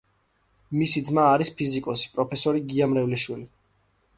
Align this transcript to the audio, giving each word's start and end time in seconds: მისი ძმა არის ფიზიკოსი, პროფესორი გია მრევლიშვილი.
მისი 0.77 1.03
ძმა 1.09 1.25
არის 1.33 1.51
ფიზიკოსი, 1.59 2.09
პროფესორი 2.15 2.65
გია 2.73 2.89
მრევლიშვილი. 2.95 3.47